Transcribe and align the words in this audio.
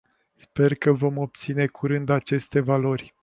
Sper 0.35 0.73
că 0.75 0.91
vom 0.91 1.17
obține 1.17 1.67
curând 1.67 2.09
aceste 2.09 2.59
valori. 2.59 3.15